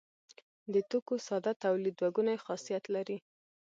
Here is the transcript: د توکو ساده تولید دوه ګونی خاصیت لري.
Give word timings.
د 0.73 0.75
توکو 0.89 1.13
ساده 1.27 1.53
تولید 1.63 1.93
دوه 1.97 2.09
ګونی 2.15 2.37
خاصیت 2.45 2.83
لري. 2.95 3.17